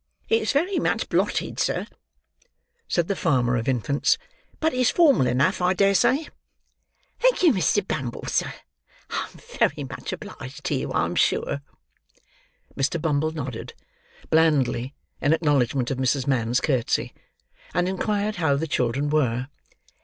"It's 0.29 0.51
very 0.51 0.79
much 0.79 1.09
blotted, 1.09 1.59
sir," 1.59 1.85
said 2.87 3.07
the 3.07 3.15
farmer 3.15 3.55
of 3.55 3.67
infants; 3.69 4.17
"but 4.59 4.73
it's 4.73 4.89
formal 4.89 5.27
enough, 5.27 5.61
I 5.61 5.75
dare 5.75 5.93
say. 5.93 6.27
Thank 7.19 7.43
you, 7.43 7.53
Mr. 7.53 7.87
Bumble, 7.87 8.25
sir, 8.25 8.51
I 9.11 9.25
am 9.29 9.39
very 9.59 9.83
much 9.87 10.11
obliged 10.11 10.63
to 10.63 10.73
you, 10.73 10.91
I'm 10.91 11.13
sure." 11.13 11.61
Mr. 12.75 12.99
Bumble 12.99 13.29
nodded, 13.29 13.75
blandly, 14.31 14.95
in 15.21 15.33
acknowledgment 15.33 15.91
of 15.91 15.99
Mrs. 15.99 16.25
Mann's 16.25 16.61
curtsey; 16.61 17.13
and 17.75 17.87
inquired 17.87 18.37
how 18.37 18.55
the 18.55 18.65
children 18.65 19.07
were. 19.11 19.49